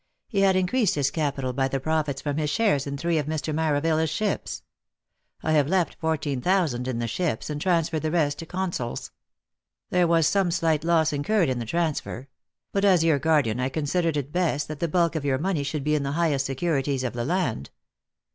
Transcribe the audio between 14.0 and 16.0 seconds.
it best that the bulk of your money should be